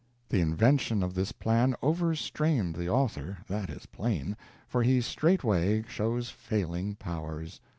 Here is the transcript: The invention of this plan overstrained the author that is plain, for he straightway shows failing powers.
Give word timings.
The 0.29 0.41
invention 0.41 1.03
of 1.03 1.13
this 1.13 1.31
plan 1.31 1.75
overstrained 1.83 2.73
the 2.73 2.89
author 2.89 3.37
that 3.47 3.69
is 3.69 3.85
plain, 3.85 4.35
for 4.67 4.81
he 4.81 4.99
straightway 4.99 5.83
shows 5.87 6.31
failing 6.31 6.95
powers. 6.95 7.61